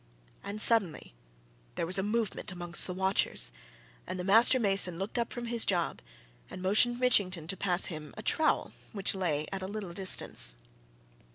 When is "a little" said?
9.61-9.93